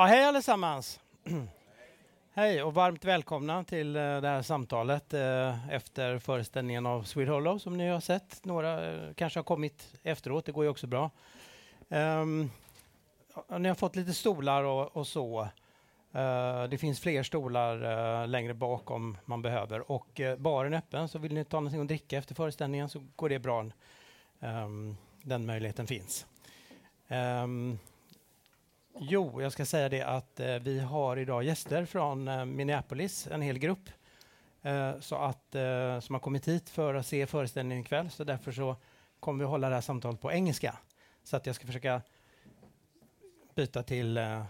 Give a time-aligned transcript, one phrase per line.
[0.00, 1.00] Ja, hej allesammans!
[2.34, 7.58] hej och varmt välkomna till eh, det här samtalet eh, efter föreställningen av Swede Hollow
[7.58, 8.44] som ni har sett.
[8.44, 11.10] Några eh, kanske har kommit efteråt, det går ju också bra.
[11.88, 12.50] Um,
[13.58, 15.40] ni har fått lite stolar och, och så.
[16.14, 17.84] Uh, det finns fler stolar
[18.22, 19.90] uh, längre bak om man behöver.
[19.90, 23.06] Och uh, baren är öppen, så vill ni ta någonting att dricka efter föreställningen så
[23.16, 23.66] går det bra.
[24.40, 26.26] Um, den möjligheten finns.
[27.08, 27.78] Um,
[28.98, 33.42] Jo, jag ska säga det att eh, vi har idag gäster från eh, Minneapolis, en
[33.42, 33.88] hel grupp.
[34.62, 38.10] Eh, så att, eh, som har kommit hit för att se föreställningen ikväll.
[38.10, 38.76] Så därför så
[39.20, 40.78] kommer vi hålla det här samtalet på engelska.
[41.24, 42.02] Så att jag ska försöka
[43.54, 44.44] byta till eh,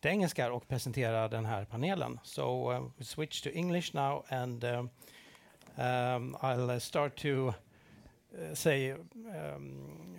[0.00, 2.20] det engelska och presentera den här panelen.
[2.22, 4.78] So uh, we switch to English now and uh,
[5.76, 7.52] um, I'll start to uh,
[8.54, 10.16] say um,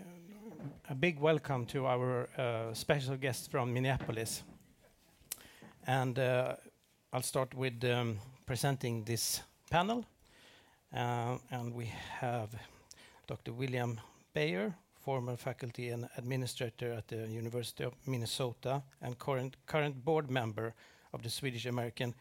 [0.90, 4.44] a big welcome to our uh, special guest from Minneapolis.
[5.86, 6.56] And uh,
[7.12, 10.06] I'll start with um, presenting this panel.
[10.96, 12.56] Uh, and we have
[13.28, 13.52] Dr.
[13.52, 14.00] William
[14.34, 20.74] Bayer, former faculty and administrator at the University of Minnesota and current, current board member
[21.12, 22.16] of the Swedish American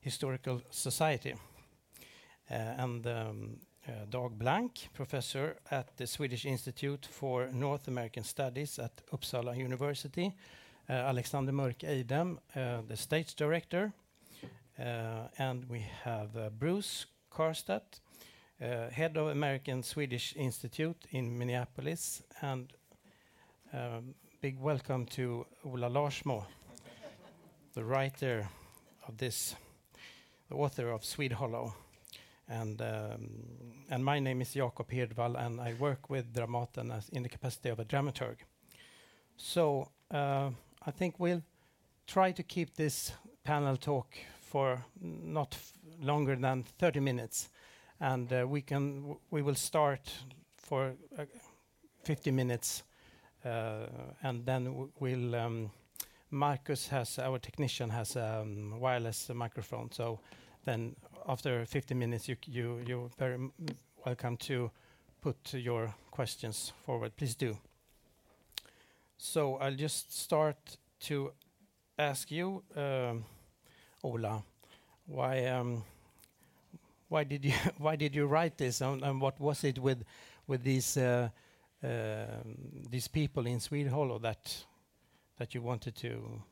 [0.00, 1.34] Historical Society.
[2.50, 9.02] Uh, and um, Dag Blanck, professor at the Swedish Institute for North American Studies at
[9.12, 10.32] Uppsala University.
[10.88, 13.92] Uh, Alexander Mörk Eidem, uh, the States Director.
[14.78, 18.00] and we have Bruce Karstadt,
[18.58, 22.22] head of American Swedish Institute in Minneapolis.
[22.40, 22.72] And
[23.72, 26.46] um, big welcome to Ola Larsmo,
[27.74, 28.48] the writer
[29.06, 29.54] of this,
[30.48, 31.74] the author of Swede Hollow.
[32.48, 33.30] And, um,
[33.90, 37.70] and my name is Jakob Hirdwall, and I work with Dramaten as in the capacity
[37.70, 38.36] of a dramaturg.
[39.36, 40.50] So uh,
[40.86, 41.42] I think we'll
[42.06, 43.12] try to keep this
[43.44, 45.56] panel talk for not
[46.00, 47.48] longer than 30 minutes,
[48.00, 50.12] and uh, we can we will start
[50.56, 51.24] for uh,
[52.04, 52.82] 50 minutes,
[53.44, 53.86] uh,
[54.22, 55.34] and then we'll.
[55.34, 55.70] Um,
[56.30, 60.18] Marcus has our technician has a um, wireless microphone, so
[60.64, 60.96] then
[61.28, 63.38] after 50 minutes, you, you, you're very
[64.04, 64.70] welcome to
[65.20, 67.16] put your questions forward.
[67.16, 67.56] Please do.
[69.16, 71.32] So I'll just start to
[71.98, 73.24] ask you, um,
[74.02, 74.42] Ola,
[75.06, 75.82] why um,
[77.08, 80.04] why did you why did you write this, and, what was it with
[80.46, 81.28] with these uh,
[81.82, 82.26] uh,
[82.90, 83.60] these people in
[84.18, 84.64] that
[85.38, 86.42] that you wanted to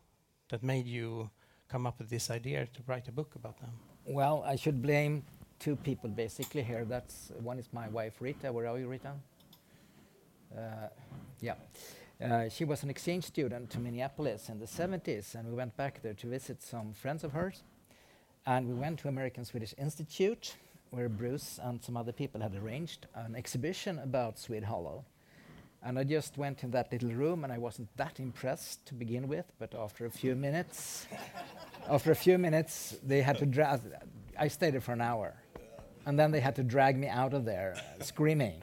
[0.49, 1.31] that made you
[1.69, 3.92] come up with this idea to write a book about them?
[4.07, 5.23] Well, I should blame
[5.61, 6.85] two people basically here.
[6.85, 8.53] That's one is my wife Rita.
[8.53, 9.13] Where are you, Rita?
[10.57, 10.89] Uh,
[11.41, 11.55] yeah.
[12.21, 16.03] Uh, she was an exchange student to Minneapolis in the 70s, and we went back
[16.03, 17.63] there to visit some friends of hers.
[18.45, 20.57] And we went to American Swedish Institute,
[20.91, 25.05] where Bruce and some other people had arranged an exhibition about Swede Hollow.
[25.85, 29.27] And I just went in that little room, and I wasn't that impressed to begin
[29.27, 31.07] with, but after a few minutes,
[31.89, 33.81] after a few minutes, they had to drag.
[34.39, 35.35] I stayed there for an hour,
[36.07, 38.63] and then they had to drag me out of there, screaming,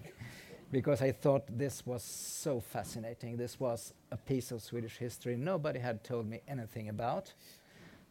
[0.71, 3.35] because I thought this was so fascinating.
[3.35, 7.33] This was a piece of Swedish history nobody had told me anything about.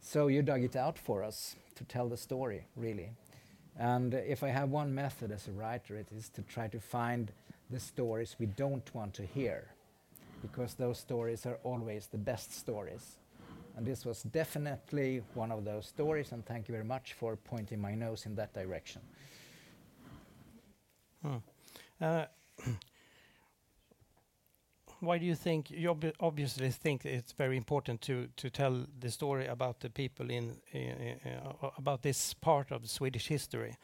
[0.01, 3.09] So you dug it out for us to tell the story, really.
[3.75, 7.31] And if I have one method as a writer, it is to try to find
[7.69, 9.67] the stories we don't want to hear,
[10.41, 13.17] because those stories are always the best stories.
[13.77, 17.79] And this was definitely one of those stories, and thank you very much for pointing
[17.79, 19.01] my nose in that direction.
[21.21, 21.37] Hmm.
[22.01, 22.25] Uh,
[24.99, 29.09] why do you think you ob obviously think it's very important to to tell the
[29.09, 33.77] story about the people in uh, about this part of Swedish history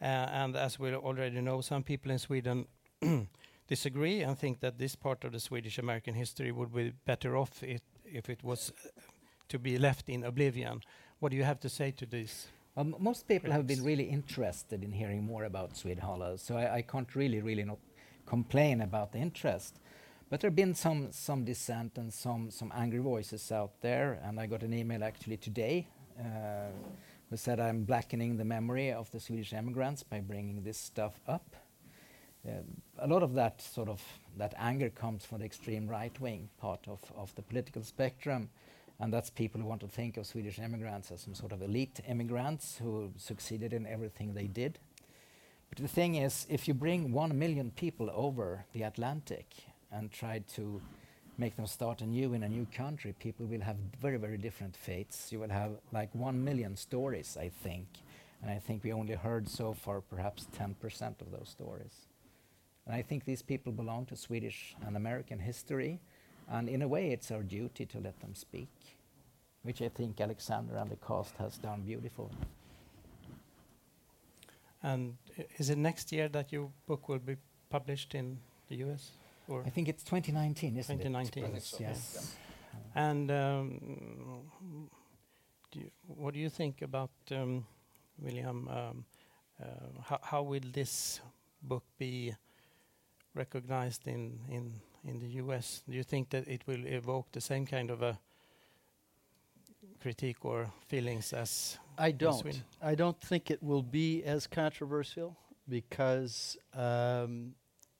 [0.00, 0.04] uh,
[0.42, 2.66] and as we already know some people in Sweden
[3.68, 7.62] disagree and think that this part of the Swedish American history would be better off
[7.62, 8.72] it, if it was
[9.48, 10.80] to be left in oblivion.
[11.20, 12.48] What do you have to say to this?
[12.76, 16.76] Um, most people have been really interested in hearing more about Swede Hollow, so I,
[16.76, 17.78] I, can't really, really not
[18.24, 19.78] complain about the interest.
[20.30, 24.40] But there have been some, some dissent and some, some angry voices out there, and
[24.40, 25.86] I got an email actually today
[26.18, 26.70] uh,
[27.28, 31.54] who said I'm blackening the memory of the Swedish immigrants by bringing this stuff up.
[32.48, 32.62] Uh,
[33.02, 34.00] a lot of that sort of
[34.38, 38.48] that anger comes from the extreme right wing part of, of the political spectrum
[39.00, 42.00] and that's people who want to think of Swedish immigrants as some sort of elite
[42.08, 44.78] immigrants who succeeded in everything they did.
[45.70, 49.46] But the thing is, if you bring one million people over the Atlantic
[49.90, 50.80] and try to
[51.36, 55.32] make them start anew in a new country, people will have very, very different fates.
[55.32, 57.88] You will have like one million stories, I think.
[58.40, 62.06] And I think we only heard so far perhaps 10% of those stories.
[62.86, 66.00] And I think these people belong to Swedish and American history.
[66.48, 68.68] And in a way, it's our duty to let them speak,
[69.62, 72.30] which I think Alexander and the cast has done beautifully.
[74.82, 75.16] And
[75.58, 77.36] is it next year that your book will be
[77.70, 78.38] published in
[78.68, 79.12] the US?
[79.48, 81.44] Or I think it's 2019, isn't 2019.
[81.44, 81.46] it?
[81.46, 81.60] 2019.
[81.60, 81.76] So.
[81.80, 82.36] Yes.
[82.74, 83.08] Yeah.
[83.08, 84.90] And um,
[85.70, 87.64] do you, what do you think about um,
[88.18, 88.68] William?
[88.68, 89.04] Um,
[89.62, 89.66] uh,
[90.02, 91.20] how, how will this
[91.62, 92.34] book be
[93.34, 94.72] recognized in in
[95.04, 95.82] in the US?
[95.88, 98.18] Do you think that it will evoke the same kind of a
[100.02, 102.62] critique or feelings as I don't.
[102.82, 105.36] I don't think it will be as controversial
[105.68, 107.54] because um,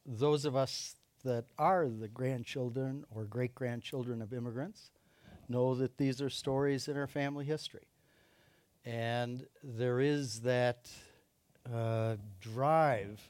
[0.05, 4.90] those of us that are the grandchildren or great grandchildren of immigrants
[5.49, 7.87] know that these are stories in our family history.
[8.85, 10.90] And there is that
[11.73, 13.20] uh, drive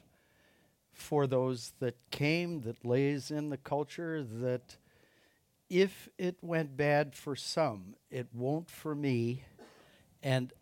[0.93, 4.77] for those that came that lays in the culture that
[5.69, 9.43] if it went bad for some, it won't for me,
[10.21, 10.53] and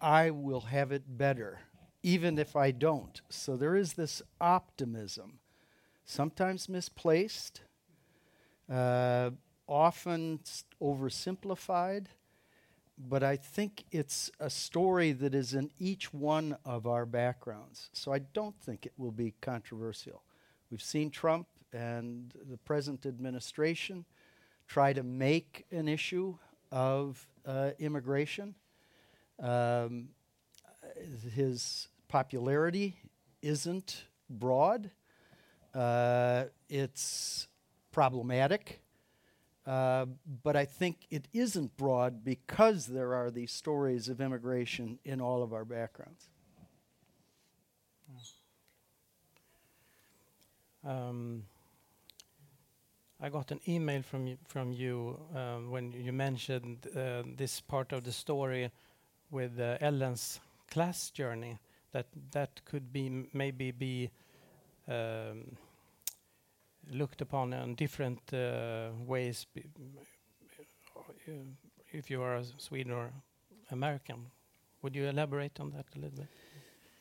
[0.00, 1.60] I will have it better,
[2.02, 3.20] even if I don't.
[3.30, 5.40] So there is this optimism
[6.04, 7.62] sometimes misplaced,
[8.70, 9.30] uh,
[9.66, 10.40] often
[10.82, 12.06] oversimplified,
[12.98, 17.90] but I think it's a story that is in each one of our backgrounds.
[17.92, 20.22] So I don't think it will be controversial.
[20.70, 24.04] We've seen Trump and the present administration
[24.66, 26.36] try to make an issue
[26.72, 28.54] of uh, immigration.
[29.40, 30.08] Um,
[31.34, 32.96] his popularity
[33.42, 34.90] isn't broad.
[35.74, 37.46] Uh, it's
[37.92, 38.80] problematic,
[39.68, 40.06] uh,
[40.42, 45.42] but I think it isn't broad because there are these stories of immigration in all
[45.42, 46.26] of our backgrounds.
[50.86, 51.42] Um,
[53.20, 57.92] I got an email from you, from you um, when you mentioned uh, this part
[57.92, 58.70] of the story
[59.30, 61.58] with uh, Ellen's class journey.
[61.92, 64.10] That that could be maybe be
[64.88, 65.56] um,
[66.92, 69.46] looked upon in different uh, ways
[71.92, 73.10] if you are a Swede or
[73.70, 74.26] American.
[74.82, 76.28] Would you elaborate on that a little bit?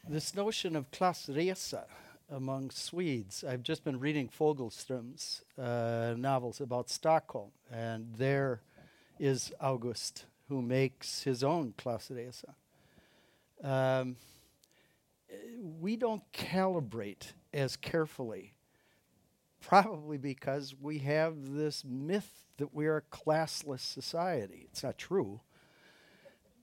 [0.07, 1.85] This notion of klassresa
[2.29, 3.43] among Swedes.
[3.43, 8.61] I've just been reading Fogelström's uh, novels about Stockholm, and there
[9.19, 12.55] is August who makes his own klassresa.
[13.63, 14.17] Um,
[15.79, 18.53] we don't calibrate as carefully,
[19.61, 24.67] probably because we have this myth that we are a classless society.
[24.71, 25.41] It's not true.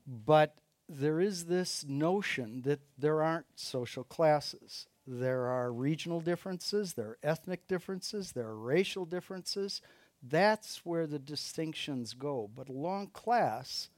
[0.07, 0.55] But
[0.87, 4.87] there is this notion that there aren't social classes.
[5.07, 9.81] There are regional differences, there are ethnic differences, there are racial differences.
[10.21, 12.49] That's where the distinctions go.
[12.55, 13.89] But along class,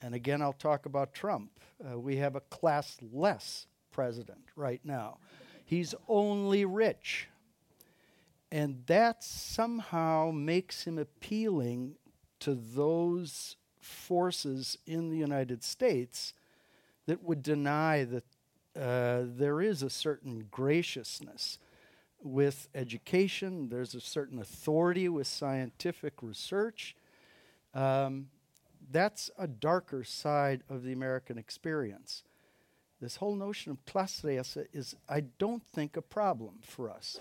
[0.00, 1.50] and again, I'll talk about Trump,
[1.84, 5.18] uh, we have a classless president right now.
[5.64, 7.28] He's only rich.
[8.54, 11.96] And that somehow makes him appealing
[12.38, 16.34] to those forces in the United States
[17.06, 18.22] that would deny that
[18.80, 21.58] uh, there is a certain graciousness
[22.22, 26.94] with education, there's a certain authority with scientific research.
[27.74, 28.28] Um,
[28.88, 32.22] that's a darker side of the American experience
[33.00, 37.18] this whole notion of klassresa is, I don't think, a problem for us.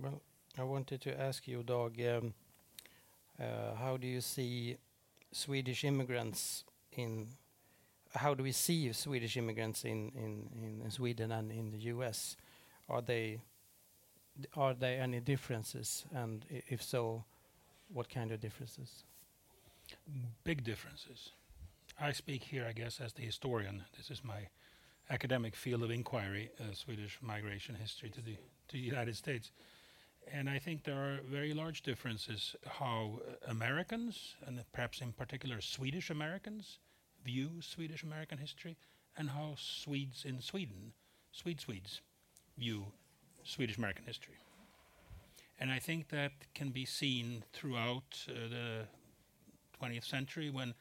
[0.00, 0.20] Well,
[0.58, 2.34] I wanted to ask you, Dag, um,
[3.40, 4.76] uh, how do you see
[5.32, 7.28] Swedish immigrants in?
[8.14, 12.36] How do we see Swedish immigrants in, in, in Sweden and in the U.S.?
[12.88, 13.40] Are they
[14.56, 17.24] are there any differences, and if so,
[17.92, 19.04] what kind of differences?
[20.44, 21.30] big differences.
[22.00, 23.82] I speak here, I guess, as the historian.
[23.96, 24.48] This is my
[25.10, 28.36] academic field of inquiry, uh, Swedish migration history to the
[28.68, 29.50] to United States.
[30.32, 35.60] And I think there are very large differences how uh, Americans, and perhaps in particular
[35.60, 36.78] Swedish Americans,
[37.24, 38.76] view Swedish American history,
[39.16, 40.92] and how Swedes in Sweden,
[41.32, 42.00] Swede Swedes,
[42.56, 42.86] view
[43.44, 44.38] Swedish American history.
[45.58, 48.86] And I think that can be seen throughout uh, the
[49.82, 50.74] 20th century when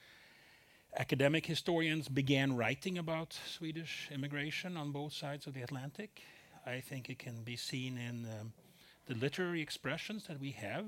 [0.97, 6.21] academic historians began writing about Swedish immigration on both sides of the Atlantic,
[6.65, 8.53] I think it can be seen in um,
[9.07, 10.85] the literary expressions that we have.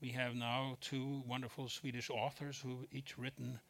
[0.00, 3.60] We have now two wonderful Swedish authors who each written,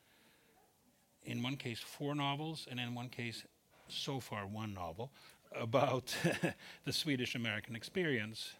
[1.24, 3.44] in one case, four novels, and in one case,
[3.88, 5.10] so far, one novel
[5.56, 6.14] about
[6.84, 8.54] the Swedish American experience.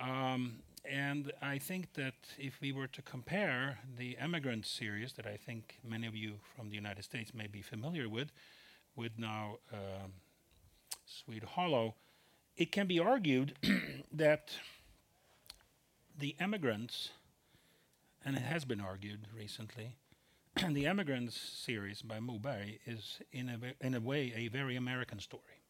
[0.00, 5.36] Um, and I think that if we were to compare the Emigrant series that I
[5.36, 8.32] think many of you from the United States may be familiar with,
[8.96, 10.12] with now um,
[11.06, 11.94] Swede Hollow,
[12.56, 13.54] it can be argued
[14.12, 14.52] that
[16.18, 17.10] the emigrants,
[18.24, 19.96] and it has been argued recently,
[20.70, 25.63] the Emigrants series by Moberg is in a, in a way a very American story.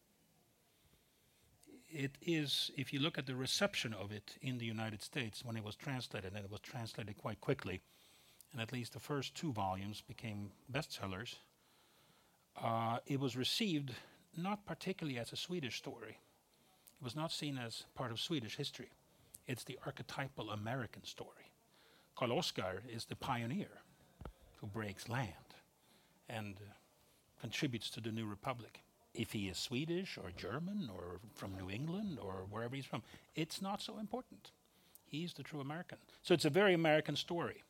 [1.95, 5.55] It is, if you look at the reception of it in the United States when
[5.55, 7.79] it was translated, and it was translated quite quickly,
[8.51, 11.35] and at least the first two volumes became bestsellers,
[12.61, 13.93] uh, it was received
[14.35, 16.17] not particularly as a Swedish story.
[16.99, 18.91] It was not seen as part of Swedish history.
[19.47, 21.53] It's the archetypal American story.
[22.17, 23.79] Karl Oskar is the pioneer
[24.57, 25.55] who breaks land
[26.27, 26.73] and uh,
[27.39, 28.81] contributes to the new republic.
[29.17, 33.01] If he is Swedish or German or from New England or wherever he's from,
[33.35, 34.51] it's not so important.
[35.05, 35.97] He's the true American.
[36.23, 37.63] So it's a very American story.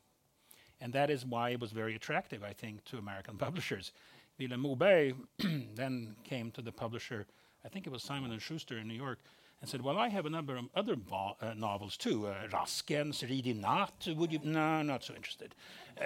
[0.80, 3.92] And that is why it was very attractive, I think, to American publishers.
[4.38, 5.14] Vilhelm Moberg
[5.74, 7.26] then came to the publisher,
[7.64, 9.18] I think it was Simon and Schuster in New York,
[9.60, 12.26] and said, "Well, I have a number of other uh, novels too.
[12.26, 13.22] Uh, Raskens,
[13.58, 14.14] Natt.
[14.14, 14.40] Would you?
[14.44, 15.54] No, not so interested.
[15.98, 16.04] Uh,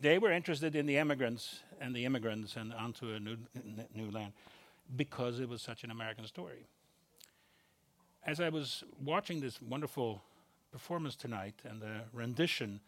[0.00, 3.36] they were interested in the emigrants and the immigrants and onto a new,
[3.92, 4.32] new land
[4.94, 6.66] because it was such an American story.
[8.24, 10.22] As I was watching this wonderful
[10.72, 12.80] performance tonight and the rendition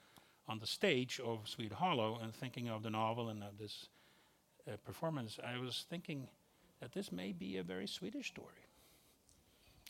[0.49, 3.89] on the stage of Swede Hollow and thinking of the novel and of this
[4.67, 6.29] uh, performance, I was thinking
[6.81, 8.69] that this may be a very Swedish story.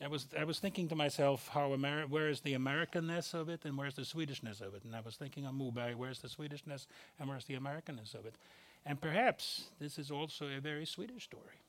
[0.00, 3.65] I was I was thinking to myself how Ameri- where is the Americanness of it
[3.65, 6.87] and where's the Swedishness of it, and I was thinking of Moberg, where's the Swedishness
[7.19, 8.37] and where's the Americanness of it,
[8.87, 11.62] and perhaps this is also a very Swedish story.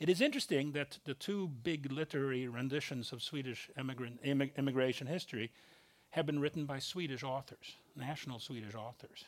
[0.00, 5.52] It is interesting that the two big literary renditions of Swedish immig- immigration history
[6.10, 9.26] have been written by Swedish authors, national Swedish authors,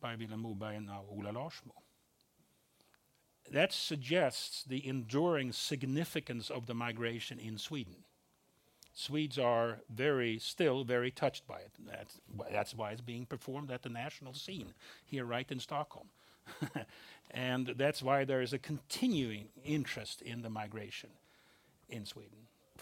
[0.00, 1.72] by Vilhelm Moberg and now Ola Larsmo
[3.50, 7.96] that suggests the enduring significance of the migration in Sweden.
[8.92, 11.72] Swedes are very, still very touched by it.
[11.78, 14.74] That's, that's why it's being performed at the national scene
[15.04, 16.08] here, right in Stockholm.
[17.30, 21.10] and that's why there is a continuing interest in the migration
[21.88, 22.38] in Sweden.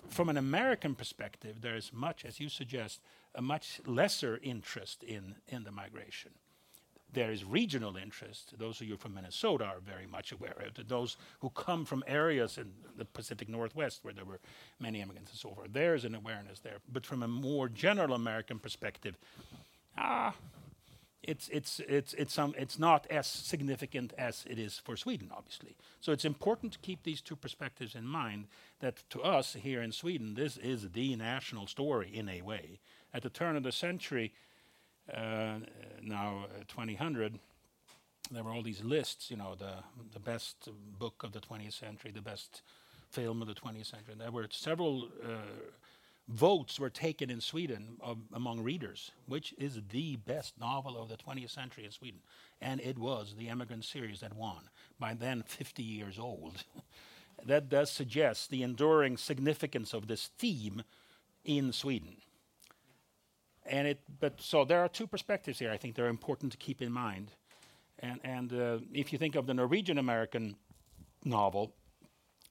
[0.09, 3.01] From an American perspective, there is much, as you suggest,
[3.35, 6.33] a much lesser interest in, in the migration
[7.13, 8.55] there is regional interest.
[8.59, 10.89] Those of you from Minnesota are very much aware of it.
[10.89, 14.41] Those who come from areas in the Pacific Northwest where there were
[14.79, 16.79] many immigrants and so forth, there's an awareness there.
[16.93, 19.17] But from a more general American perspective,
[19.97, 20.35] ah,
[21.23, 25.77] it's it's it's it's some it's not as significant as it is for Sweden, obviously.
[26.01, 28.47] So it's important to keep these two perspectives in mind.
[28.81, 32.79] That to us here in Sweden, this is the national story in a way.
[33.13, 34.33] At the turn of the century,
[35.13, 35.59] uh,
[36.03, 37.41] now uh, 2000,
[38.31, 39.73] there were all these lists, you know, the,
[40.13, 42.63] the best book of the 20th century, the best
[43.11, 44.13] film of the 20th century.
[44.13, 45.39] And there were several uh,
[46.29, 51.17] votes were taken in Sweden of, among readers, which is the best novel of the
[51.17, 52.21] 20th century in Sweden.
[52.61, 54.69] And it was the Emigrant series that won,
[54.99, 56.65] by then 50 years old.
[57.45, 60.83] that does suggest the enduring significance of this theme
[61.45, 62.17] in Sweden
[63.69, 65.71] and it, but so there are two perspectives here.
[65.71, 67.33] I think they're important to keep in mind.
[68.01, 70.57] And and uh, if you think of the Norwegian American
[71.25, 71.75] novel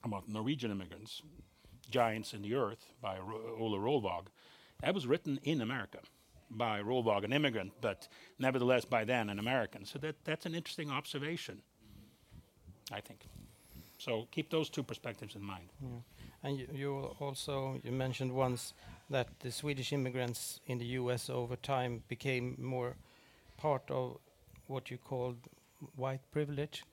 [0.04, 1.22] about Norwegian immigrants,
[1.90, 4.26] Giants in the Earth by Ro- Ola Rølvaag,
[4.82, 5.98] that was written in America
[6.50, 9.84] by Rølvaag, an immigrant, but nevertheless by then an American.
[9.84, 11.62] So that that's an interesting observation.
[12.90, 13.26] I think.
[13.98, 15.68] So keep those two perspectives in mind.
[15.82, 15.88] Yeah.
[16.42, 18.72] And you, you also you mentioned once
[19.10, 21.28] that the Swedish immigrants in the U.S.
[21.28, 22.96] over time became more
[23.56, 24.18] part of
[24.68, 25.36] what you called
[25.96, 26.84] white privilege.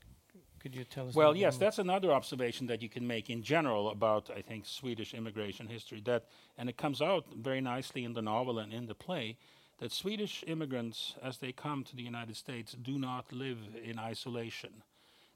[0.65, 1.13] Could you tell us?
[1.13, 5.13] Well, yes, that's another observation that you can make in general about, I think, Swedish
[5.13, 6.01] immigration history.
[6.03, 6.25] That,
[6.57, 9.37] and it comes out very nicely in the novel and in the play,
[9.77, 14.81] that Swedish immigrants, as they come to the United States, do not live in isolation.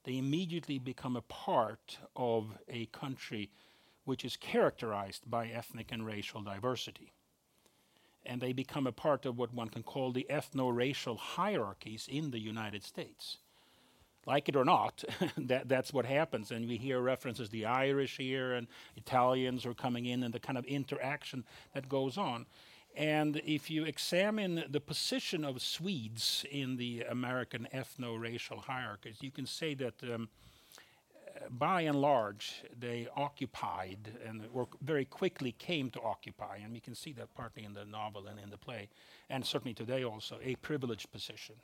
[0.04, 3.52] They immediately become a part of a country
[4.06, 7.14] which is characterized by ethnic and racial diversity.
[8.26, 12.32] And they become a part of what one can call the ethno racial hierarchies in
[12.32, 13.38] the United States.
[14.26, 15.04] Like it or not,
[15.38, 16.52] that, that's what happens.
[16.52, 20.58] And we hear references, the Irish here and Italians are coming in, and the kind
[20.58, 22.46] of interaction that goes on.
[22.96, 29.32] And if you examine the position of Swedes in the American ethno racial hierarchies, you
[29.32, 29.96] can say that.
[30.04, 30.30] Um,
[31.50, 34.44] by and large, they occupied and
[34.82, 38.40] very quickly came to occupy, and we can see that partly in the novel and
[38.40, 38.90] in the play,
[39.30, 41.56] and certainly today also, a privileged position.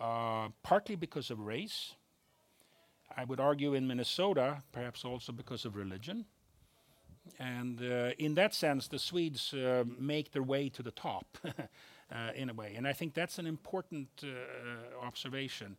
[0.00, 1.94] Uh, partly because of race.
[3.16, 6.24] I would argue in Minnesota, perhaps also because of religion.
[7.38, 11.52] And uh, in that sense, the Swedes uh, make their way to the top uh,
[12.34, 12.74] in a way.
[12.76, 15.76] And I think that's an important uh, observation.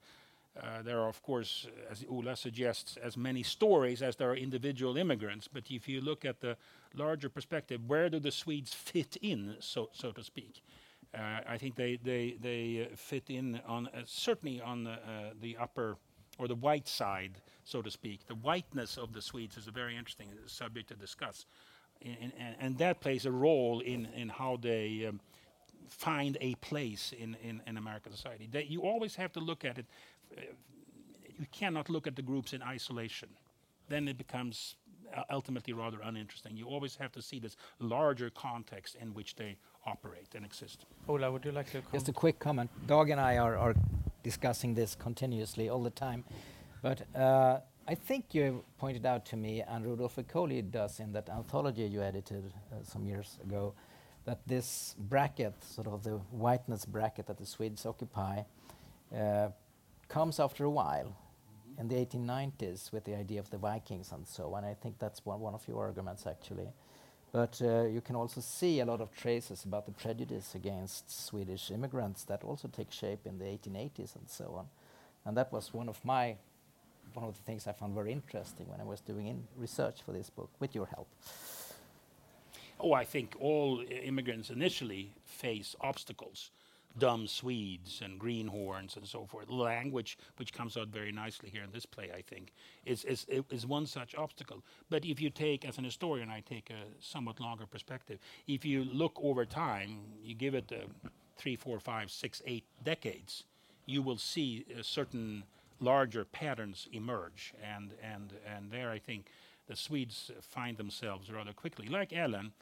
[0.85, 5.49] There are, of course, as Ola suggests, as many stories as there are individual immigrants.
[5.51, 6.55] But if you look at the
[6.95, 10.61] larger perspective, where do the Swedes fit in, so, so to speak?
[11.15, 14.97] Uh, I think they they they uh, fit in on uh, certainly on the,
[15.41, 15.97] the upper
[16.37, 18.27] or the white side, so to speak.
[18.27, 21.45] The whiteness of the Swedes is a very interesting subject to discuss,
[22.03, 25.05] and, and, and that plays a role in in how they.
[25.07, 25.19] Um,
[25.87, 28.49] find a place in, in, in American society.
[28.51, 29.85] That you always have to look at it.
[30.35, 30.41] Uh,
[31.37, 33.29] you cannot look at the groups in isolation.
[33.87, 34.77] Then it becomes
[35.29, 36.57] ultimately rather uninteresting.
[36.57, 40.85] You always have to see this larger context in which they operate and exist.
[41.07, 41.93] Ola, would you like to comment?
[41.93, 42.69] Just a quick comment.
[42.87, 43.75] Dag and I are, are
[44.23, 46.23] discussing this continuously all the time.
[46.81, 51.29] But uh, I think you pointed out to me, and Rudolf Coley does in that
[51.29, 53.73] anthology you edited uh, some years ago,
[54.25, 58.41] that this bracket, sort of the whiteness bracket that the Swedes occupy,
[59.15, 59.49] uh,
[60.07, 61.15] comes after a while
[61.79, 64.63] in the 1890s with the idea of the Vikings and so on.
[64.63, 66.69] I think that's one, one of your arguments actually.
[67.35, 71.69] But uh, you can also see a lot of traces about the prejudice against Swedish
[71.69, 74.67] immigrants that also take shape in the 1880s and so on.
[75.25, 76.37] And that was one of my
[77.13, 80.29] one of the things I found very interesting when I was doing research for this
[80.29, 81.09] book, with your help.
[82.79, 86.51] Oh, I think all immigrants initially face obstacles
[86.97, 89.49] dumb Swedes and greenhorns and so forth.
[89.49, 92.53] Language, which comes out very nicely here in this play, I think,
[92.85, 94.63] is, is, is one such obstacle.
[94.89, 98.19] But if you take, as an historian, I take a somewhat longer perspective.
[98.47, 103.43] If you look over time, you give it uh, three, four, five, six, eight decades,
[103.85, 105.43] you will see uh, certain
[105.79, 107.53] larger patterns emerge.
[107.63, 109.27] And, and, and there, I think,
[109.67, 112.53] the Swedes find themselves rather quickly, like Ellen,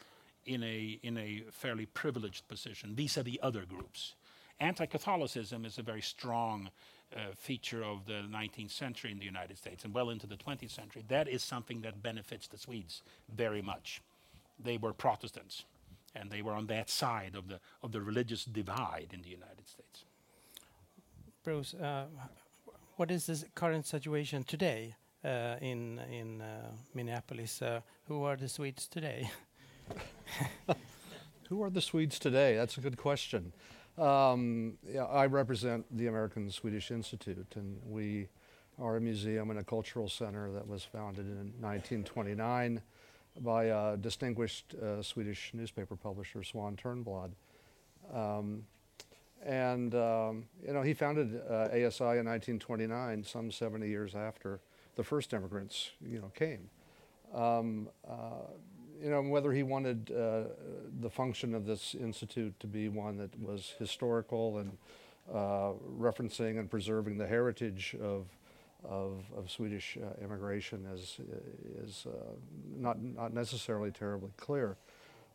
[0.46, 4.16] in a, in a fairly privileged position vis a vis other groups
[4.60, 6.70] anti Catholicism is a very strong
[7.16, 10.72] uh, feature of the 19th century in the United States and well into the 20th
[10.72, 11.04] century.
[11.08, 13.02] That is something that benefits the Swedes
[13.36, 14.02] very much.
[14.60, 15.66] They were Protestants
[16.16, 19.68] and they were on that side of the, of the religious divide in the United
[19.68, 20.06] States.
[21.44, 22.06] Bruce, uh,
[22.96, 27.62] what is the current situation today uh, in, in uh, Minneapolis?
[27.62, 29.30] Uh, who are the Swedes today?
[31.50, 32.56] who are the Swedes today?
[32.56, 33.52] That's a good question.
[33.98, 38.28] Um, yeah, I represent the American Swedish Institute, and we
[38.82, 42.82] are a museum and a cultural center that was founded in 1929
[43.42, 47.32] by a distinguished uh, Swedish newspaper publisher, Swan Turnblad.
[48.14, 48.64] Um,
[49.46, 54.60] and um, you know, he founded uh, ASI in 1929, some 70 years after
[54.96, 56.70] the first immigrants, you know, came.
[57.34, 58.48] Um, uh,
[59.04, 60.44] you know, whether he wanted uh,
[61.02, 64.78] the function of this institute to be one that was historical and
[65.32, 68.28] uh, referencing and preserving the heritage of
[68.84, 71.18] of, of Swedish uh, immigration is
[71.84, 72.34] is uh,
[72.78, 74.78] not not necessarily terribly clear.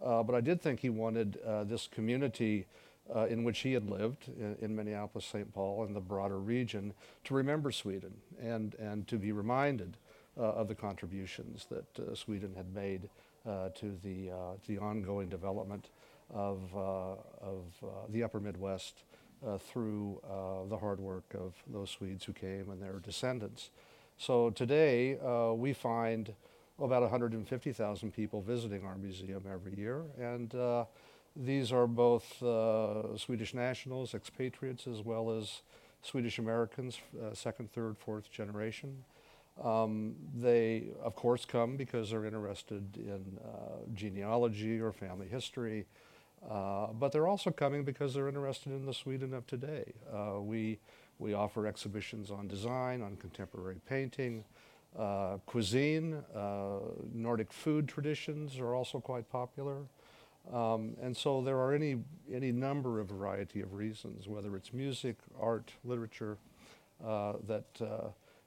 [0.02, 2.66] Uh, but I did think he wanted uh, this community.
[3.31, 5.50] in which he had lived in, in Minneapolis, St.
[5.54, 6.92] Paul, and the broader region,
[7.24, 9.96] to remember Sweden and, and to be reminded
[10.37, 13.09] of the contributions that Sweden had made
[13.48, 15.90] to the, uh, the ongoing development
[16.30, 17.64] of, uh, of
[18.11, 19.04] the upper Midwest
[19.61, 20.20] through
[20.68, 23.70] the hard work of those Swedes who came and their descendants.
[24.16, 25.16] So today
[25.56, 26.34] we find
[26.80, 30.54] about 150,000 people visiting our museum every year, and
[31.38, 35.62] these are both uh, Swedish nationals, expatriates, as well as
[36.02, 39.04] Swedish Americans, uh, second, third, fourth generation.
[39.62, 45.87] Um, they, of course, come because they're interested in uh, genealogy or family history,
[46.49, 49.92] uh, but they're also coming because they're interested in the Sweden of today.
[50.12, 50.79] Uh, we,
[51.18, 54.44] we offer exhibitions on design, on contemporary painting,
[54.97, 56.79] uh, cuisine, uh,
[57.12, 59.83] Nordic food traditions are also quite popular.
[60.53, 61.97] Um, and so there are any,
[62.33, 66.38] any number of variety of reasons, whether it's music, art, literature,
[67.05, 67.81] uh, that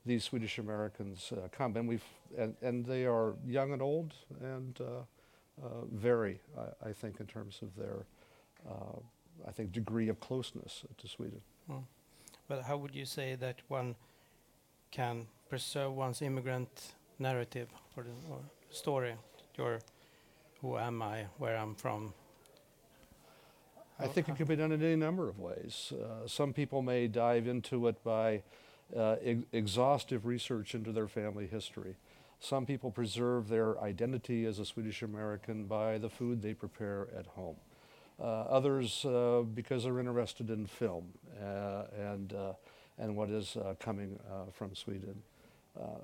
[0.05, 2.03] these Swedish Americans uh, come, and we've
[2.37, 7.27] and, and they are young and old, and uh, uh, vary, I, I think, in
[7.27, 8.05] terms of their,
[8.67, 8.99] uh,
[9.47, 11.41] I think, degree of closeness to Sweden.
[11.69, 11.83] Mm.
[12.47, 13.95] But how would you say that one
[14.91, 19.15] can preserve one's immigrant narrative or, or story?
[19.57, 19.79] Your,
[20.61, 21.25] who am I?
[21.37, 22.13] Where I'm from?
[23.99, 25.93] I think it can be done in any number of ways.
[25.93, 28.41] Uh, some people may dive into it by
[28.95, 31.95] uh, ex- exhaustive research into their family history.
[32.39, 37.27] Some people preserve their identity as a Swedish American by the food they prepare at
[37.27, 37.58] home.
[38.21, 41.06] Uh, others, uh, because they're interested in film
[41.43, 42.54] uh, and uh,
[42.99, 44.19] and what is coming
[44.54, 45.15] from Sweden.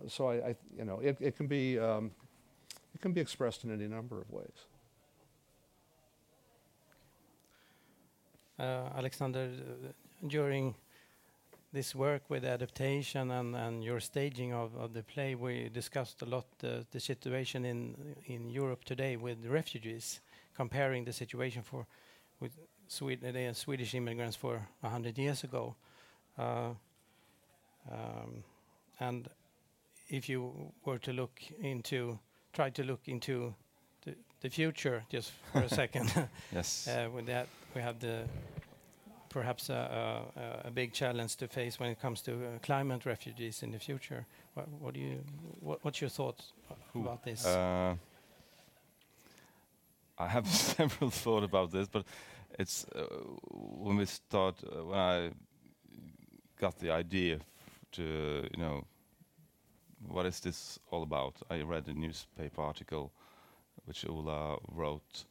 [0.07, 2.09] so I, I, you know, it, it can be um,
[2.95, 4.65] it can be expressed in any number of ways.
[8.59, 9.51] Alexander,
[10.25, 10.73] during
[11.73, 16.25] this work with adaptation and, and your staging of, of the play, we discussed a
[16.25, 20.21] lot uh, the situation in in Europe today with refugees,
[20.55, 21.85] comparing the situation for
[22.39, 25.75] with Sweden, uh, Swedish immigrants for a hundred years ago,
[26.37, 26.69] uh,
[27.91, 28.43] um,
[28.99, 29.29] and
[30.09, 32.17] if you were to look into,
[32.53, 33.53] try to look into
[34.05, 36.11] the, the future just for a second.
[36.53, 36.87] yes.
[36.87, 38.23] Uh, with that, we have the
[39.29, 43.79] perhaps a, big challenge to face when it comes to uh, climate refugees in the
[43.79, 44.25] future.
[44.53, 45.23] What, what do you?
[45.59, 46.53] What, what's your thoughts
[46.95, 47.45] about this?
[47.45, 47.95] Uh,
[50.17, 52.05] I have several thoughts about this, but
[52.59, 53.05] it's uh,
[53.51, 55.31] when we start when I
[56.59, 57.39] got the idea
[57.91, 58.85] to you know
[60.07, 61.35] what is this all about?
[61.49, 63.11] I read a newspaper article
[63.85, 65.25] which Ola wrote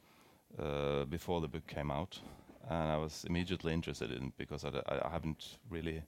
[0.58, 2.18] uh, before the book came out
[2.68, 6.02] and I was immediately interested in because I, I haven't really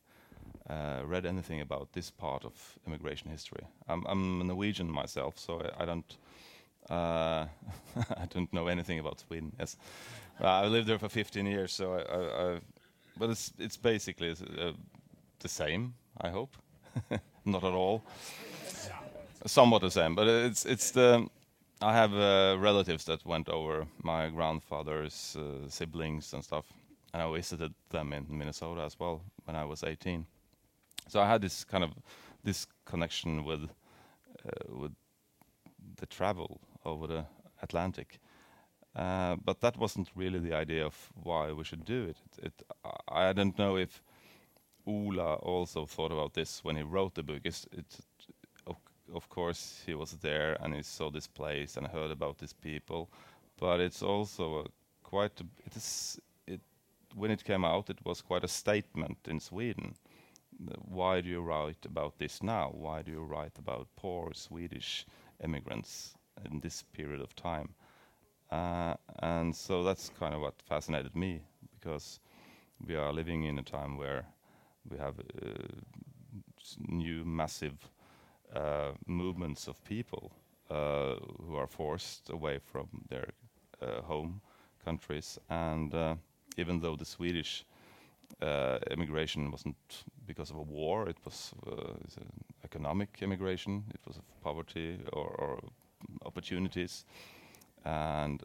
[0.68, 3.64] uh, read anything about this part of immigration history.
[3.88, 6.16] I'm, I'm a Norwegian myself, so I, I don't
[6.90, 7.46] uh,
[8.16, 9.52] I don't know anything about Sweden.
[9.58, 9.76] Yes,
[10.40, 12.60] uh, I lived there for 15 years, so I, I,
[13.16, 14.72] but it's it's basically uh,
[15.40, 15.94] the same.
[16.20, 16.56] I hope,
[17.44, 18.02] not at all.
[19.46, 21.28] Somewhat the same, but it's it's the
[21.80, 26.66] I have uh, relatives that went over, my grandfather's uh, siblings and stuff,
[27.12, 30.26] and I visited them in Minnesota as well when I was 18.
[31.06, 31.92] So I had this kind of
[32.42, 33.70] this connection with
[34.44, 34.92] uh, with
[35.96, 37.24] the travel over the
[37.62, 38.18] Atlantic,
[38.96, 42.16] uh, but that wasn't really the idea of why we should do it.
[42.42, 42.64] it, it
[43.08, 44.02] I don't know if
[44.84, 47.42] Ola also thought about this when he wrote the book.
[47.44, 48.02] It's, it's
[49.14, 53.08] of course he was there and he saw this place and heard about these people,
[53.58, 54.66] but it's also
[55.02, 56.60] quite a, it is it
[57.14, 59.94] when it came out it was quite a statement in Sweden.
[60.88, 62.70] Why do you write about this now?
[62.72, 65.06] Why do you write about poor Swedish
[65.42, 66.14] immigrants
[66.50, 67.74] in this period of time?
[68.50, 71.42] Uh, and so that's kind of what fascinated me
[71.78, 72.18] because
[72.86, 74.26] we are living in a time where
[74.90, 75.50] we have uh,
[76.88, 77.88] new massive
[78.54, 80.32] uh, movements of people
[80.70, 83.28] uh, who are forced away from their
[83.82, 84.40] uh, home
[84.84, 85.38] countries.
[85.50, 85.94] And
[86.56, 87.64] even though the Swedish
[88.90, 91.52] immigration wasn't because of a war, it was
[92.64, 95.60] economic immigration, it was of poverty or, or
[96.24, 97.04] opportunities.
[97.84, 98.42] And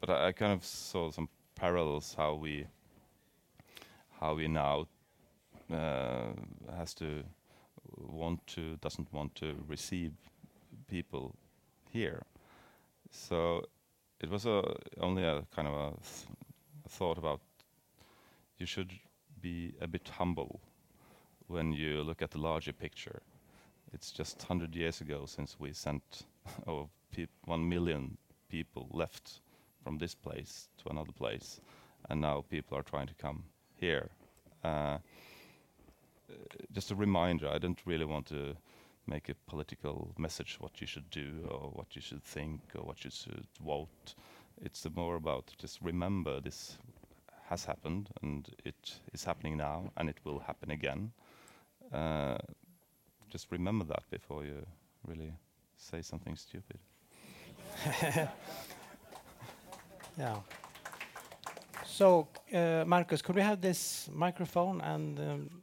[0.00, 2.66] but I, I kind of saw some parallels how we
[4.20, 4.86] how we now
[5.72, 6.32] uh,
[6.76, 7.24] has to
[7.96, 10.12] want to doesn't want to receive
[10.88, 11.34] people
[11.90, 12.22] here.
[13.10, 13.64] So
[14.20, 14.62] it was a
[15.00, 16.26] only a kind of a, th
[16.86, 17.40] a thought about
[18.58, 18.92] you should
[19.40, 20.60] be a bit humble
[21.48, 23.22] when you look at the larger picture.
[23.92, 26.26] It's just 100 years ago since we sent
[26.66, 26.88] oh,
[27.44, 28.16] one million
[28.48, 29.40] people left
[29.84, 31.60] from this place to another place,
[32.08, 34.10] and now people are trying to come here.
[34.64, 34.98] Uh,
[36.72, 37.48] just a reminder.
[37.48, 38.56] I don't really want to
[39.06, 43.04] make a political message what you should do or what you should think or what
[43.04, 44.14] you should vote.
[44.60, 46.78] It's more about just remember this
[47.48, 51.12] has happened and it is happening now and it will happen again.
[51.92, 52.38] Uh,
[53.28, 54.64] just remember that before you
[55.06, 55.32] really
[55.76, 56.78] say something stupid.
[60.18, 60.36] yeah.
[61.84, 65.62] So, uh, Marcus, could we have this microphone and um,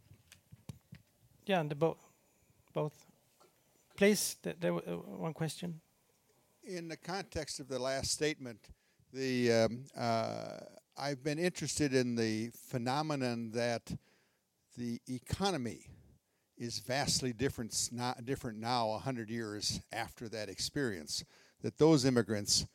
[1.49, 1.97] yeah, the bo
[2.73, 2.93] both.
[3.97, 5.81] Please, th there was uh, one question.
[6.63, 8.69] In the context of the last statement,
[9.11, 10.59] the um, uh,
[10.95, 13.91] I've been interested in the phenomenon that
[14.77, 15.87] the economy
[16.55, 21.23] is vastly different, sno- different now, 100 years after that experience.
[21.61, 22.67] That those immigrants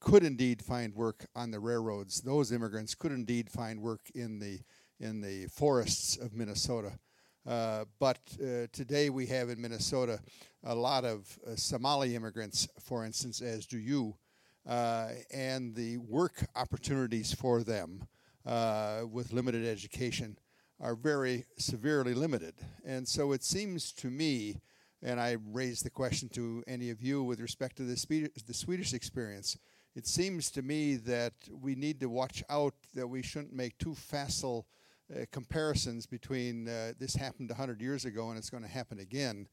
[0.00, 2.22] could indeed find work on the railroads.
[2.22, 4.58] Those immigrants could indeed find work in the
[4.98, 6.98] in the forests of Minnesota.
[7.46, 10.18] Uh, but uh, today we have in Minnesota
[10.64, 14.16] a lot of uh, Somali immigrants, for instance, as do you,
[14.68, 18.02] uh, and the work opportunities for them
[18.44, 20.36] uh, with limited education
[20.80, 22.54] are very severely limited.
[22.84, 24.56] And so it seems to me,
[25.00, 28.54] and I raise the question to any of you with respect to the, Swedish, the
[28.54, 29.56] Swedish experience,
[29.94, 33.94] it seems to me that we need to watch out that we shouldn't make too
[33.94, 34.66] facile
[35.14, 39.46] uh, comparisons between uh, this happened 100 years ago and it's going to happen again.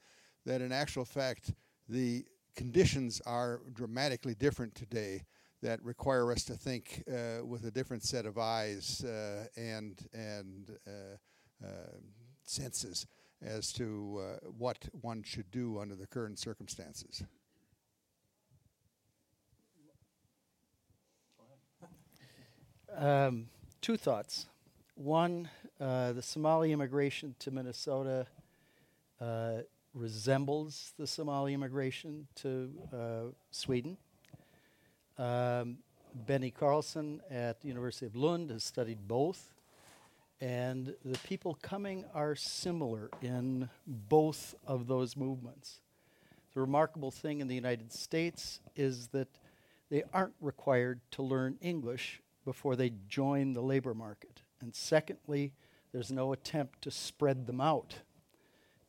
[0.46, 1.54] That in actual fact,
[1.88, 5.24] the conditions are dramatically different today
[5.62, 10.78] that require us to think uh, with a different set of eyes uh, and and
[10.86, 11.98] uh, uh,
[12.44, 13.08] senses
[13.42, 17.24] as to what one should do under the current circumstances.
[22.96, 23.48] Um,
[23.82, 24.46] two thoughts.
[24.96, 25.50] One,
[25.82, 28.28] uh, the Somali immigration to Minnesota
[29.20, 29.62] uh,
[29.96, 33.98] resembles the Somali immigration to uh, Sweden.
[35.18, 35.80] Um,
[36.14, 39.56] Benny Carlson at the University of Lund has studied both,
[40.40, 45.80] and the people coming are similar in both of those movements.
[46.54, 49.30] The remarkable thing in the United States is that
[49.90, 54.43] they aren't required to learn English before they join the labor market.
[54.64, 55.52] And secondly,
[55.92, 57.96] there's no attempt to spread them out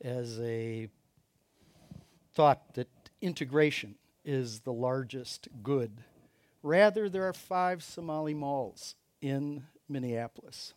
[0.00, 0.88] as a
[2.32, 2.88] thought that
[3.20, 5.90] integration is the largest good.
[6.62, 10.74] Rather, there are five Somali malls in Minneapolis,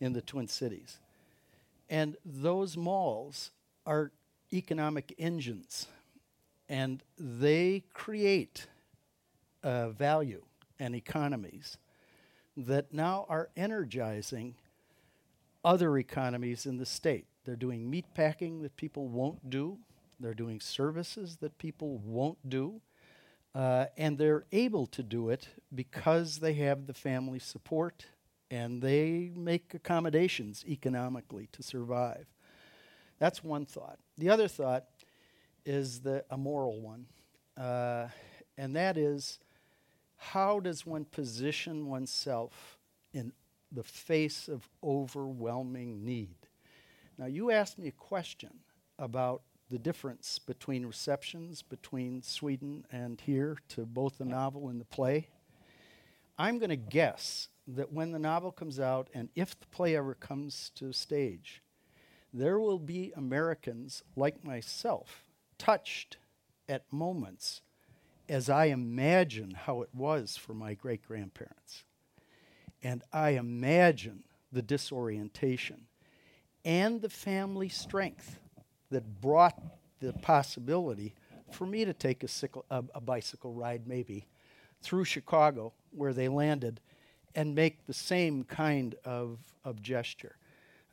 [0.00, 0.98] in the Twin Cities.
[1.88, 3.52] And those malls
[3.86, 4.10] are
[4.52, 5.86] economic engines,
[6.68, 8.66] and they create
[9.62, 10.42] uh, value
[10.80, 11.78] and economies
[12.66, 14.54] that now are energizing
[15.64, 17.26] other economies in the state.
[17.44, 19.78] They're doing meat packing that people won't do.
[20.18, 22.80] They're doing services that people won't do.
[23.54, 28.06] Uh, and they're able to do it because they have the family support
[28.50, 32.26] and they make accommodations economically to survive.
[33.18, 33.98] That's one thought.
[34.18, 34.86] The other thought
[35.64, 37.06] is the a moral one,
[37.56, 38.08] uh,
[38.56, 39.38] and that is
[40.20, 42.78] how does one position oneself
[43.14, 43.32] in
[43.72, 46.36] the face of overwhelming need?
[47.16, 48.50] Now, you asked me a question
[48.98, 54.84] about the difference between receptions between Sweden and here to both the novel and the
[54.84, 55.28] play.
[56.38, 60.14] I'm going to guess that when the novel comes out, and if the play ever
[60.14, 61.62] comes to stage,
[62.32, 65.24] there will be Americans like myself
[65.56, 66.18] touched
[66.68, 67.62] at moments
[68.30, 71.82] as I imagine how it was for my great grandparents.
[72.80, 75.86] And I imagine the disorientation
[76.64, 78.38] and the family strength
[78.90, 79.60] that brought
[79.98, 81.14] the possibility
[81.50, 84.28] for me to take a, sickle, a, a bicycle ride, maybe,
[84.80, 86.80] through Chicago, where they landed,
[87.34, 90.36] and make the same kind of, of gesture.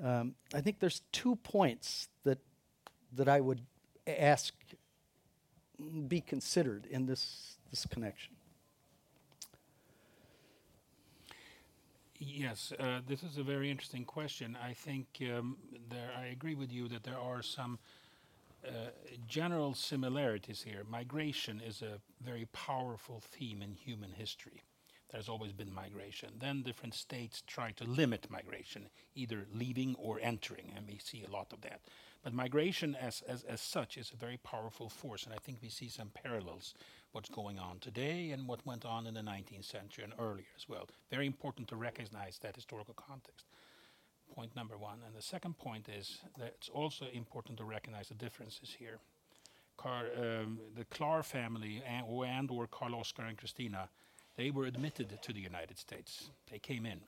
[0.03, 2.39] Um, I think there's two points that,
[3.13, 3.61] that I would
[4.07, 4.55] ask
[6.07, 8.33] be considered in this, this connection?
[12.19, 14.57] Yes, uh, this is a very interesting question.
[14.63, 15.57] I think um,
[15.89, 17.77] there, I agree with you that there are some
[18.65, 18.89] uh,
[19.27, 20.83] general similarities here.
[20.89, 24.63] Migration is a very powerful theme in human history.
[25.11, 26.29] There's always been migration.
[26.39, 31.31] Then different states try to limit migration, either leaving or entering, and we see a
[31.31, 31.81] lot of that.
[32.23, 35.69] But migration as, as, as such is a very powerful force, and I think we
[35.69, 36.73] see some parallels
[37.11, 40.67] what's going on today and what went on in the 19th century and earlier as
[40.67, 40.87] well.
[41.09, 43.45] Very important to recognize that historical context.
[44.35, 44.99] Point number one.
[45.05, 48.99] And the second point is that it's also important to recognize the differences here.
[49.77, 53.87] Car, um, the Clark family and or, and or Karl Oskar and Kristina,
[54.35, 56.29] they were admitted to the United States.
[56.51, 57.01] They came in.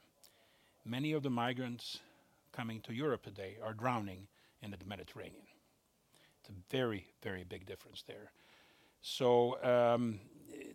[0.85, 1.99] Many of the migrants
[2.51, 4.27] coming to Europe today are drowning
[4.61, 5.47] in the Mediterranean.
[6.41, 8.31] It's a very, very big difference there.
[9.01, 10.19] So um,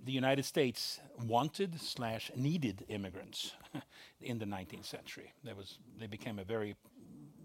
[0.05, 3.53] the United States wanted slash needed immigrants
[4.21, 5.33] in the 19th century.
[5.57, 6.77] Was, they became a very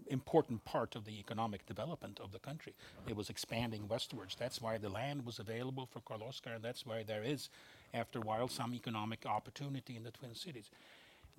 [0.08, 2.74] important part of the economic development of the country.
[3.06, 4.36] It was expanding westwards.
[4.38, 7.48] That's why the land was available for Karl Oskar, and that's why there is,
[7.94, 10.70] after a while, some economic opportunity in the Twin Cities.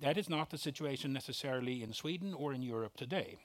[0.00, 3.36] That is not the situation necessarily in Sweden or in Europe today.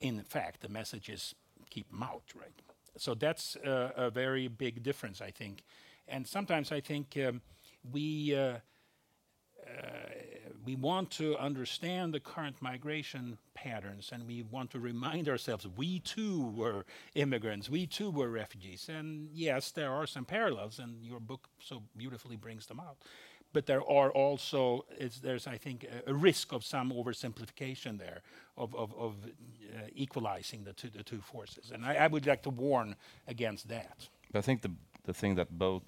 [0.00, 1.34] In fact, the message is
[1.68, 2.52] keep them out, right?
[2.96, 5.62] So that's uh, a very big difference, I think.
[6.08, 7.40] And sometimes I think um,
[7.92, 8.56] we uh,
[10.64, 16.00] we want to understand the current migration patterns and we want to remind ourselves we
[16.00, 16.84] too were
[17.14, 18.88] immigrants, we too were refugees.
[18.88, 22.98] And yes, there are some parallels, and your book so beautifully brings them out.
[23.52, 24.84] But there are also,
[25.22, 28.22] there's, I think, a, risk of some oversimplification there,
[28.56, 31.72] of, of, of uh, equalizing the two, the two forces.
[31.72, 32.94] And I, I would like to warn
[33.26, 34.08] against that.
[34.34, 34.70] I think the,
[35.04, 35.82] the thing that both,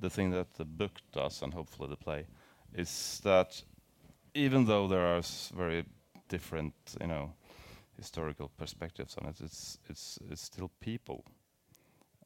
[0.00, 2.26] the thing that the book does, and hopefully the play,
[2.74, 3.62] is that
[4.34, 5.22] even though there are
[5.54, 5.84] very
[6.28, 7.32] different, you know,
[7.96, 11.24] historical perspectives on it, it's it's it's still people,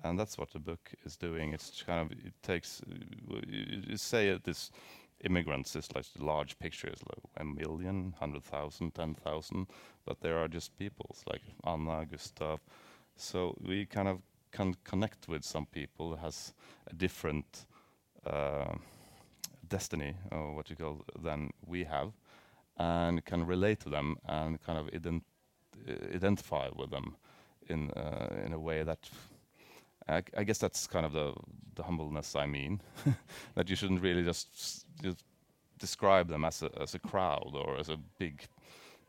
[0.08, 1.54] and that's what the book is doing.
[1.54, 2.82] It's kind of it takes
[3.46, 4.70] you, say this
[5.24, 9.66] immigrants is like the large picture is like a million, hundred thousand, ten thousand,
[10.04, 12.60] but there are just peoples like Anna, Gustav.
[13.16, 14.18] So we kind of
[14.52, 16.54] can connect with some people who has
[16.90, 17.66] a different.
[18.26, 18.74] Uh,
[19.68, 22.12] destiny, or what you call, than we have,
[22.78, 25.22] and can relate to them and kind of ident
[26.14, 27.16] identify with them
[27.68, 29.10] in uh, in a way that
[30.08, 31.32] I, I, guess that's kind of the
[31.74, 32.80] the humbleness I mean,
[33.54, 35.24] that you shouldn't really just, just
[35.78, 38.42] describe them as a as a crowd or as a big,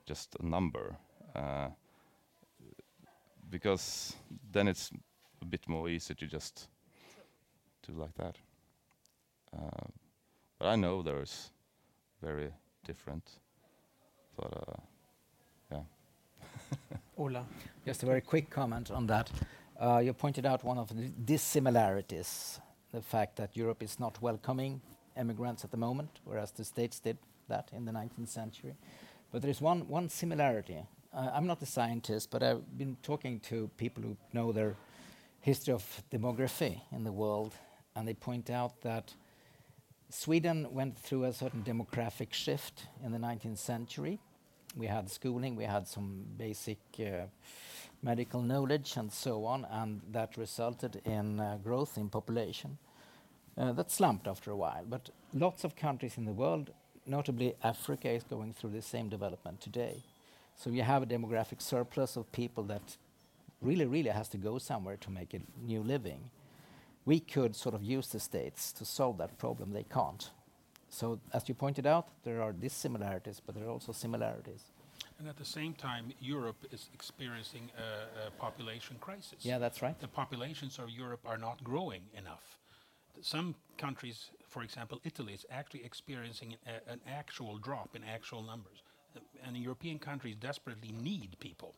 [0.06, 0.96] just a number,
[1.36, 1.68] uh,
[3.50, 4.16] because
[4.52, 4.92] then it's
[5.42, 6.68] a bit more easy to just
[7.88, 8.36] do like that.
[9.56, 9.88] Uh,
[10.60, 11.52] but I know there's
[12.22, 12.50] very
[12.84, 13.24] different.
[14.36, 14.82] But uh,
[15.72, 16.98] yeah.
[17.18, 17.46] Ola,
[17.86, 19.30] just a very quick comment on that.
[19.80, 22.60] Uh, you pointed out one of the dissimilarities,
[22.92, 24.82] the fact that Europe is not welcoming
[25.16, 28.76] immigrants at the moment, whereas the States did that in the 19th century.
[29.32, 30.84] But there is one, one similarity.
[31.14, 34.76] Uh, I'm not a scientist, but I've been talking to people who know their
[35.42, 37.54] history of demography in the world,
[37.96, 39.14] and they point out that
[40.10, 44.20] Sweden went through a certain demographic shift in the 19th century.
[44.76, 47.28] We had schooling, we had some basic uh,
[48.02, 52.78] medical knowledge and so on, and that resulted in uh, growth in population.
[53.58, 56.70] Uh, that slumped after a while, but lots of countries in the world,
[57.08, 60.04] notably Africa, is going through the same development today.
[60.56, 62.98] So you have a demographic surplus of people that
[63.62, 66.30] really, really has to go somewhere to make a new living
[67.08, 69.72] we could sort of use the states to solve that problem.
[69.72, 70.30] They can't.
[70.90, 74.62] So, as you pointed out, there are dissimilarities, but there are also similarities.
[75.20, 79.40] And at the same time, Europe is experiencing a, a, population crisis.
[79.42, 80.00] Yeah, that's right.
[80.00, 82.58] The populations of Europe are not growing enough.
[83.22, 88.84] Some countries, for example, Italy, is actually experiencing a, an actual drop in actual numbers.
[89.44, 91.74] And European countries desperately need people.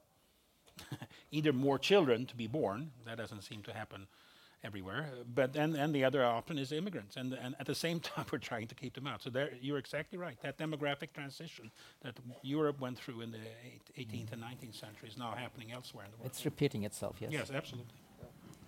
[1.32, 4.08] Either more children to be born, that doesn't seem to happen
[4.64, 5.10] everywhere.
[5.34, 8.40] But then, and the other option is immigrants, and, and at the same time, we're
[8.40, 9.22] trying to keep them out.
[9.22, 10.38] So there, you're exactly right.
[10.42, 13.40] That demographic transition that Europe went through in the
[13.98, 16.32] 18th and 19th century is now happening elsewhere in the world.
[16.32, 17.18] It's repeating itself.
[17.20, 17.32] Yes.
[17.32, 17.94] Yes, absolutely.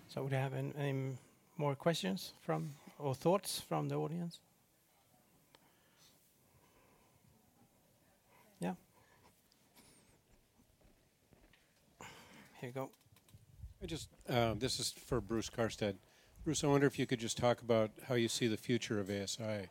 [0.08, 1.18] So, would you have any, any
[1.58, 4.40] more questions from or thoughts from the audience?
[8.60, 8.74] Yeah.
[12.60, 12.90] Here you go.
[13.84, 15.96] I just, uh, this is for Bruce Karstedt.
[16.44, 19.10] Bruce, I wonder if you could just talk about how you see the future of
[19.10, 19.70] ASI,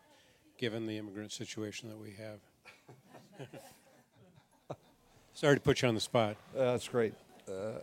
[0.58, 3.48] given the immigrant situation that we have.
[5.32, 6.36] Sorry to put you on the spot.
[6.56, 7.14] Uh, that's great.
[7.48, 7.78] Uh,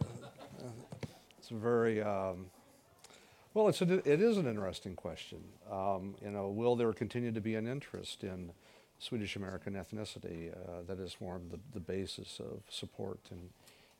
[1.38, 2.48] it's a very um,
[3.54, 3.70] well.
[3.70, 5.40] It's a, it is an interesting question.
[5.72, 8.52] Um, you know, will there continue to be an interest in
[9.00, 13.50] Swedish American ethnicity uh, that has formed the, the basis of support and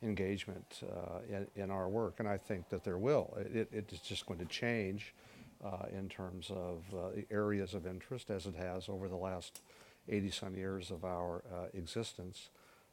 [0.02, 3.36] engagement uh, in, in, our work, and I think that there will.
[3.52, 5.14] It, it's just going to change
[5.64, 9.62] uh, in terms of uh, areas of interest as it has over the last
[10.08, 12.50] 80 some years of our uh, existence.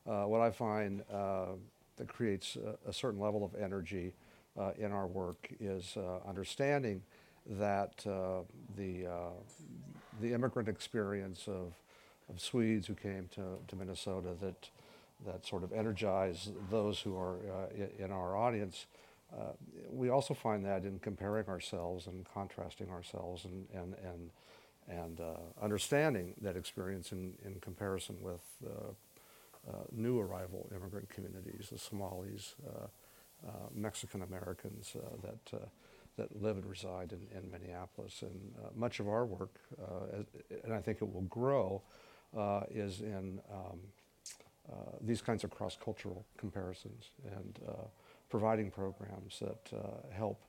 [0.08, 1.54] Uh, what I find uh,
[1.98, 4.14] that creates a, a, certain level of energy
[4.78, 7.02] in our work is understanding
[7.46, 7.98] that
[8.78, 9.08] the,
[10.22, 11.74] the immigrant experience of,
[12.30, 14.70] of Swedes who came to, to Minnesota that
[15.26, 18.86] that sort of energize those who are uh, in our audience.
[19.34, 19.52] Uh,
[19.92, 24.30] we also find that in comparing ourselves and contrasting ourselves and, and, and,
[24.88, 28.70] and uh, understanding that experience in, in comparison with uh,
[29.68, 32.88] uh, new arrival immigrant communities, the Somalis, uh,
[33.74, 35.62] Mexican Americans that,
[36.18, 38.22] that live and reside in, in Minneapolis.
[38.22, 39.60] And much of our work,
[40.64, 41.82] and I think it will grow,
[42.72, 43.80] is in um,
[45.02, 47.72] these kinds of cross-cultural comparisons and uh,
[48.30, 50.44] providing programs that uh, help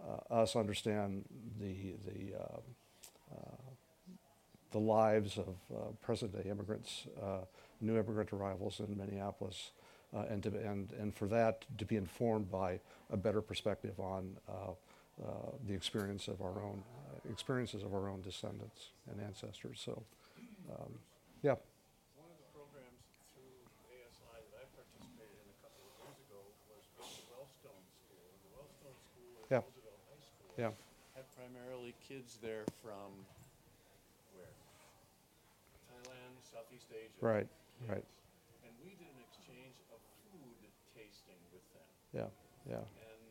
[0.00, 1.24] uh, us understand
[1.60, 2.60] the the uh,
[3.32, 3.56] uh,
[4.72, 5.54] the lives of
[6.00, 7.06] present-day immigrants,
[7.80, 9.70] new immigrant arrivals in Minneapolis,
[10.12, 14.34] and, to, and and for that to be informed by a better perspective on
[15.66, 16.82] the experience of our own
[17.30, 19.80] experiences of our own descendants and ancestors.
[19.84, 20.02] So,
[20.70, 20.98] um.
[21.42, 21.56] Yeah.
[30.62, 30.70] Yeah.
[31.18, 33.10] Had primarily kids there from
[34.38, 34.54] where?
[35.90, 37.18] Thailand, Southeast Asia.
[37.18, 37.90] Right, kids.
[37.90, 38.06] right.
[38.62, 39.98] And we did an exchange of
[40.30, 40.62] food
[40.94, 41.90] tasting with them.
[42.14, 42.30] Yeah,
[42.70, 42.86] yeah.
[43.10, 43.22] And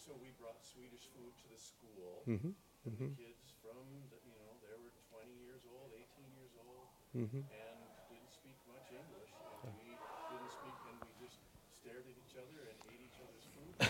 [0.00, 2.24] so we brought Swedish food to the school.
[2.24, 2.56] Mm-hmm.
[2.88, 3.16] Mm-hmm.
[3.16, 3.80] the kids from,
[4.12, 6.08] the, you know, they were 20 years old, 18
[6.40, 7.44] years old, Mm-hmm.
[7.46, 7.78] and
[8.10, 9.28] didn't speak much English.
[9.64, 9.92] And we
[10.32, 11.38] didn't speak, and we just
[11.70, 13.74] stared at each other and ate each other's food.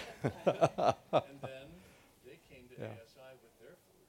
[1.30, 1.66] and then
[2.22, 2.92] they came to Yeah.
[3.00, 4.08] ASI with their food.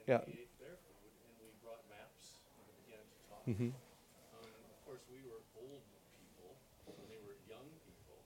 [3.26, 3.42] talk.
[3.50, 3.74] Mm-hmm.
[3.74, 5.82] Um, of course, we were old
[6.18, 6.54] people,
[6.86, 8.22] and they were young people.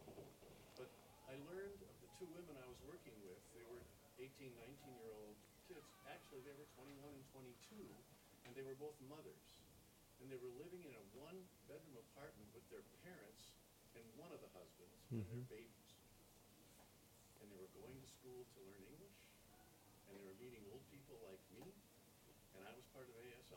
[0.76, 0.92] But
[1.32, 3.80] I learned of the two women I was working with, they were
[4.20, 5.40] 18, 19 year old
[5.72, 5.88] kids.
[6.12, 7.80] Actually, they were 21 and 22,
[8.44, 9.64] and they were both mothers.
[10.20, 11.40] And they were living in a one
[11.72, 13.56] bedroom apartment with their parents
[13.96, 15.96] and one of the husbands and their babies.
[17.40, 19.20] And they were going to school to learn English,
[20.08, 21.72] and they were meeting old people like me,
[22.60, 23.56] and I was part of ASI.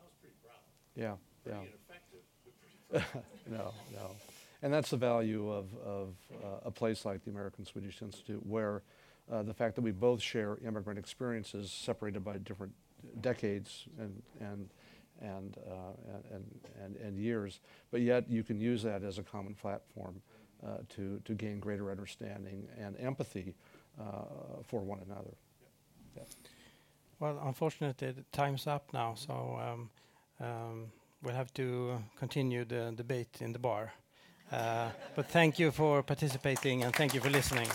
[0.00, 0.60] I was pretty proud.
[0.94, 1.60] Yeah, yeah.
[1.60, 3.24] Ineffective, but pretty proud.
[3.46, 4.10] no, no.
[4.62, 8.82] And that's the value of, of uh, a place like the American Swedish Institute, where
[9.30, 12.72] uh, the fact that we both share immigrant experiences separated by different
[13.20, 14.70] decades and, and,
[15.20, 16.44] and, uh, and,
[16.82, 17.60] and, and years,
[17.90, 20.20] but yet you can use that as a common platform
[20.66, 23.54] uh, to, to gain greater understanding and empathy
[24.00, 25.34] uh, for one another.
[27.18, 29.90] Well, unfortunately, the time's up now, so um,
[30.40, 30.92] um,
[31.22, 33.92] we'll have to continue the debate in the bar.
[34.52, 37.68] Uh, but thank you for participating and thank you for listening.